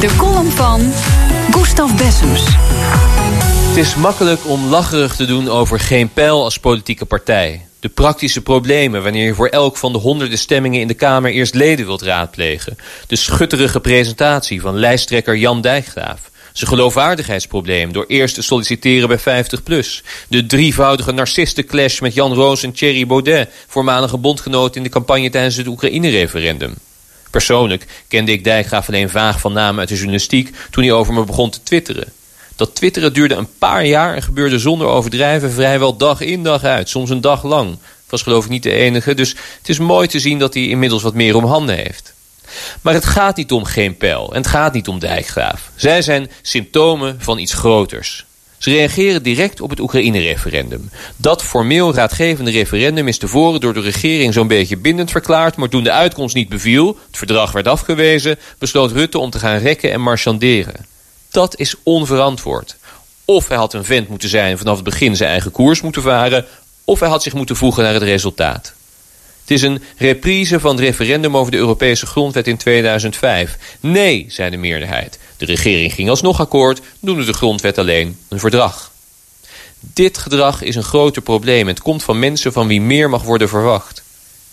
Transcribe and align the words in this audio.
De 0.00 0.16
column 0.16 0.50
van 0.50 0.80
Gustav 1.50 1.94
Bessems. 1.94 2.44
Het 3.68 3.76
is 3.76 3.94
makkelijk 3.94 4.46
om 4.46 4.66
lacherig 4.66 5.16
te 5.16 5.24
doen 5.24 5.48
over 5.48 5.80
geen 5.80 6.12
pijl 6.12 6.44
als 6.44 6.58
politieke 6.58 7.04
partij. 7.04 7.66
De 7.80 7.88
praktische 7.88 8.42
problemen 8.42 9.02
wanneer 9.02 9.26
je 9.26 9.34
voor 9.34 9.48
elk 9.48 9.76
van 9.76 9.92
de 9.92 9.98
honderden 9.98 10.38
stemmingen 10.38 10.80
in 10.80 10.86
de 10.88 10.94
Kamer 10.94 11.30
eerst 11.30 11.54
leden 11.54 11.86
wilt 11.86 12.02
raadplegen. 12.02 12.76
De 13.06 13.16
schutterige 13.16 13.80
presentatie 13.80 14.60
van 14.60 14.78
lijsttrekker 14.78 15.36
Jan 15.36 15.60
Dijkgraaf. 15.60 16.30
Zijn 16.52 16.70
geloofwaardigheidsprobleem 16.70 17.92
door 17.92 18.04
eerst 18.06 18.34
te 18.34 18.42
solliciteren 18.42 19.08
bij 19.08 19.44
50PLUS. 19.44 20.04
De 20.28 20.46
drievoudige 20.46 21.12
narcistenclash 21.12 22.00
met 22.00 22.14
Jan 22.14 22.34
Roos 22.34 22.62
en 22.62 22.72
Thierry 22.72 23.06
Baudet... 23.06 23.50
voormalige 23.66 24.16
bondgenoot 24.16 24.76
in 24.76 24.82
de 24.82 24.88
campagne 24.88 25.30
tijdens 25.30 25.56
het 25.56 25.66
Oekraïne-referendum. 25.66 26.74
Persoonlijk 27.30 27.86
kende 28.08 28.32
ik 28.32 28.44
Dijkgraaf 28.44 28.88
alleen 28.88 29.10
vaag 29.10 29.40
van 29.40 29.52
namen 29.52 29.80
uit 29.80 29.88
de 29.88 29.94
journalistiek... 29.94 30.56
toen 30.70 30.84
hij 30.84 30.92
over 30.92 31.12
me 31.14 31.24
begon 31.24 31.50
te 31.50 31.62
twitteren. 31.62 32.12
Dat 32.56 32.74
twitteren 32.74 33.12
duurde 33.12 33.34
een 33.34 33.58
paar 33.58 33.84
jaar 33.84 34.14
en 34.14 34.22
gebeurde 34.22 34.58
zonder 34.58 34.86
overdrijven 34.86 35.50
vrijwel 35.50 35.96
dag 35.96 36.20
in 36.20 36.42
dag 36.42 36.64
uit. 36.64 36.88
Soms 36.88 37.10
een 37.10 37.20
dag 37.20 37.42
lang. 37.42 37.78
Was 38.08 38.22
geloof 38.22 38.44
ik 38.44 38.50
niet 38.50 38.62
de 38.62 38.72
enige, 38.72 39.14
dus 39.14 39.30
het 39.58 39.68
is 39.68 39.78
mooi 39.78 40.08
te 40.08 40.20
zien 40.20 40.38
dat 40.38 40.54
hij 40.54 40.62
inmiddels 40.62 41.02
wat 41.02 41.14
meer 41.14 41.36
om 41.36 41.44
handen 41.44 41.76
heeft. 41.76 42.14
Maar 42.82 42.94
het 42.94 43.04
gaat 43.04 43.36
niet 43.36 43.52
om 43.52 43.64
geen 43.64 43.96
pijl 43.96 44.30
en 44.30 44.36
het 44.36 44.46
gaat 44.46 44.72
niet 44.72 44.88
om 44.88 44.98
dijkgraaf. 44.98 45.70
Zij 45.74 46.02
zijn 46.02 46.30
symptomen 46.42 47.16
van 47.20 47.38
iets 47.38 47.54
groters. 47.54 48.26
Ze 48.58 48.70
reageren 48.70 49.22
direct 49.22 49.60
op 49.60 49.70
het 49.70 49.80
Oekraïne-referendum. 49.80 50.90
Dat 51.16 51.42
formeel 51.42 51.94
raadgevende 51.94 52.50
referendum 52.50 53.08
is 53.08 53.18
tevoren 53.18 53.60
door 53.60 53.74
de 53.74 53.80
regering 53.80 54.34
zo'n 54.34 54.48
beetje 54.48 54.76
bindend 54.76 55.10
verklaard... 55.10 55.56
maar 55.56 55.68
toen 55.68 55.84
de 55.84 55.92
uitkomst 55.92 56.34
niet 56.34 56.48
beviel, 56.48 56.98
het 57.06 57.16
verdrag 57.16 57.52
werd 57.52 57.68
afgewezen... 57.68 58.38
besloot 58.58 58.92
Rutte 58.92 59.18
om 59.18 59.30
te 59.30 59.38
gaan 59.38 59.58
rekken 59.58 59.92
en 59.92 60.00
marchanderen. 60.00 60.86
Dat 61.30 61.58
is 61.58 61.74
onverantwoord. 61.82 62.76
Of 63.24 63.48
hij 63.48 63.56
had 63.56 63.74
een 63.74 63.84
vent 63.84 64.08
moeten 64.08 64.28
zijn 64.28 64.58
vanaf 64.58 64.74
het 64.74 64.84
begin 64.84 65.16
zijn 65.16 65.30
eigen 65.30 65.50
koers 65.50 65.80
moeten 65.80 66.02
varen... 66.02 66.44
of 66.84 67.00
hij 67.00 67.08
had 67.08 67.22
zich 67.22 67.34
moeten 67.34 67.56
voegen 67.56 67.82
naar 67.82 67.94
het 67.94 68.02
resultaat. 68.02 68.72
Het 69.40 69.50
is 69.50 69.62
een 69.62 69.82
reprise 69.96 70.60
van 70.60 70.70
het 70.70 70.80
referendum 70.80 71.36
over 71.36 71.52
de 71.52 71.58
Europese 71.58 72.06
grondwet 72.06 72.46
in 72.46 72.56
2005. 72.56 73.58
Nee, 73.80 74.26
zei 74.28 74.50
de 74.50 74.56
meerderheid. 74.56 75.18
De 75.38 75.44
regering 75.44 75.92
ging 75.92 76.08
alsnog 76.08 76.40
akkoord, 76.40 76.80
noemde 77.00 77.24
de 77.24 77.32
grondwet 77.32 77.78
alleen 77.78 78.18
een 78.28 78.38
verdrag. 78.38 78.90
Dit 79.80 80.18
gedrag 80.18 80.62
is 80.62 80.76
een 80.76 80.82
groter 80.82 81.22
probleem. 81.22 81.66
Het 81.66 81.80
komt 81.80 82.02
van 82.02 82.18
mensen 82.18 82.52
van 82.52 82.66
wie 82.66 82.80
meer 82.80 83.10
mag 83.10 83.22
worden 83.22 83.48
verwacht. 83.48 84.02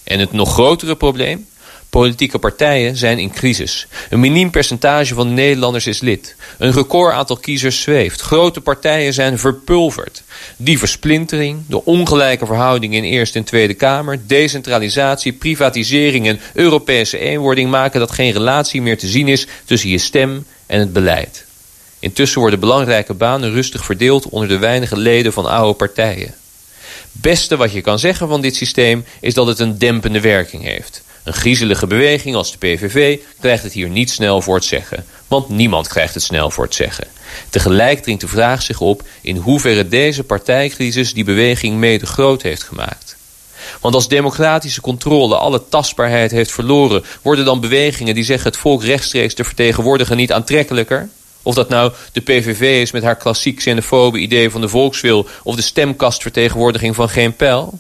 En 0.04 0.20
het 0.20 0.32
nog 0.32 0.54
grotere 0.54 0.96
probleem? 0.96 1.48
Politieke 1.90 2.40
partijen 2.40 2.98
zijn 2.98 3.20
in 3.20 3.32
crisis. 3.32 3.88
Een 4.10 4.20
miniem 4.20 4.50
percentage 4.50 5.14
van 5.14 5.28
de 5.28 5.34
Nederlanders 5.34 5.88
is 5.88 6.00
lid. 6.00 6.36
Een 6.58 6.72
record 6.72 7.14
aantal 7.14 7.38
kiezers 7.38 7.82
zweeft. 7.82 8.22
Grote 8.22 8.62
partijen 8.62 9.14
zijn 9.14 9.40
verpulverd. 9.40 10.24
Die 10.58 10.78
versplintering, 10.78 11.64
de 11.68 11.86
ongelijke 11.86 12.46
verhoudingen 12.46 13.04
in 13.04 13.12
Eerste 13.12 13.38
en 13.38 13.44
Tweede 13.44 13.74
Kamer... 13.74 14.20
decentralisatie, 14.28 15.34
privatisering 15.34 16.28
en 16.28 16.40
Europese 16.54 17.18
eenwording... 17.18 17.70
maken 17.70 18.00
dat 18.00 18.12
geen 18.12 18.32
relatie 18.32 18.82
meer 18.82 18.98
te 18.98 19.08
zien 19.08 19.28
is 19.28 19.48
tussen 19.66 19.90
je 19.90 19.98
stem 19.98 20.46
en 20.66 20.80
het 20.80 20.94
beleid. 20.94 21.46
Intussen 22.00 22.40
worden 22.40 22.60
belangrijke 22.60 23.14
banen 23.14 23.52
rustig 23.52 23.86
verdeeld... 23.86 24.30
onder 24.30 24.50
de 24.50 24.58
weinige 24.58 24.98
leden 24.98 25.34
van 25.34 25.46
oude 25.46 25.74
partijen. 25.74 26.34
Beste 27.12 27.58
wat 27.58 27.72
je 27.72 27.82
kan 27.82 28.00
zeggen 28.00 28.28
van 28.28 28.42
dit 28.42 28.56
systeem 28.56 29.06
is 29.20 29.34
dat 29.34 29.48
het 29.48 29.60
een 29.60 29.78
dempende 29.78 30.22
werking 30.22 30.64
heeft. 30.64 31.04
Een 31.24 31.34
griezelige 31.34 31.88
beweging 31.88 32.36
als 32.36 32.52
de 32.52 32.58
PVV 32.58 33.20
krijgt 33.40 33.64
het 33.64 33.74
hier 33.74 33.90
niet 33.90 34.12
snel 34.12 34.42
voor 34.42 34.56
het 34.56 34.66
zeggen. 34.66 35.06
Want 35.28 35.50
niemand 35.50 35.88
krijgt 35.88 36.14
het 36.14 36.24
snel 36.24 36.52
voor 36.52 36.64
het 36.64 36.76
zeggen. 36.76 37.08
Tegelijk 37.50 38.04
dringt 38.04 38.22
de 38.22 38.28
vraag 38.28 38.62
zich 38.62 38.80
op 38.80 39.04
in 39.22 39.38
hoeverre 39.38 39.88
deze 39.88 40.24
partijcrisis 40.24 41.14
die 41.14 41.24
beweging 41.24 41.78
mede 41.78 42.06
groot 42.06 42.42
heeft 42.42 42.64
gemaakt. 42.64 43.15
Want 43.82 43.96
als 43.96 44.08
democratische 44.08 44.82
controle 44.82 45.38
alle 45.38 45.62
tastbaarheid 45.70 46.32
heeft 46.32 46.52
verloren... 46.52 47.04
worden 47.22 47.46
dan 47.46 47.60
bewegingen 47.60 48.16
die 48.16 48.24
zeggen 48.24 48.50
het 48.50 48.60
volk 48.60 48.84
rechtstreeks 48.84 49.34
te 49.34 49.44
vertegenwoordigen 49.44 50.18
niet 50.18 50.32
aantrekkelijker? 50.32 51.10
Of 51.42 51.56
dat 51.56 51.70
nou 51.70 51.94
de 52.12 52.22
PVV 52.22 52.82
is 52.82 52.92
met 52.92 53.04
haar 53.04 53.16
klassiek 53.16 53.56
xenofobe 53.56 54.18
idee 54.18 54.50
van 54.50 54.62
de 54.62 54.70
volkswil... 54.70 55.28
of 55.44 55.56
de 55.56 55.62
stemkastvertegenwoordiging 55.62 56.96
van 56.96 57.10
geen 57.10 57.36
pijl? 57.36 57.80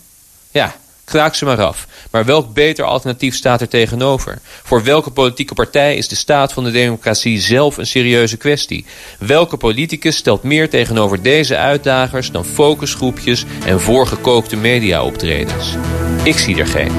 Ja, 0.51 0.75
kraak 1.05 1.35
ze 1.35 1.45
maar 1.45 1.63
af. 1.63 1.87
Maar 2.11 2.25
welk 2.25 2.53
beter 2.53 2.85
alternatief 2.85 3.35
staat 3.35 3.61
er 3.61 3.67
tegenover? 3.67 4.39
Voor 4.63 4.83
welke 4.83 5.11
politieke 5.11 5.53
partij 5.53 5.95
is 5.95 6.07
de 6.07 6.15
staat 6.15 6.53
van 6.53 6.63
de 6.63 6.71
democratie 6.71 7.39
zelf 7.39 7.77
een 7.77 7.87
serieuze 7.87 8.37
kwestie? 8.37 8.85
Welke 9.19 9.57
politicus 9.57 10.15
stelt 10.15 10.43
meer 10.43 10.69
tegenover 10.69 11.21
deze 11.21 11.57
uitdagers 11.57 12.31
dan 12.31 12.45
focusgroepjes 12.45 13.45
en 13.65 13.81
voorgekookte 13.81 14.55
mediaoptredens? 14.55 15.75
Ik 16.23 16.37
zie 16.37 16.57
er 16.57 16.67
geen. 16.67 16.91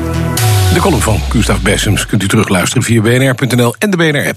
De 0.72 0.80
column 0.80 1.02
van 1.02 1.20
Gustav 1.28 1.60
Bessems 1.60 2.06
kunt 2.06 2.22
u 2.22 2.28
terugluisteren 2.28 2.82
via 2.82 3.00
bnr.nl 3.00 3.74
en 3.78 3.90
de 3.90 3.96
BNR-app. 3.96 4.34